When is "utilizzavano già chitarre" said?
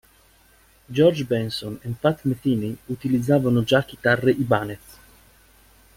2.87-4.31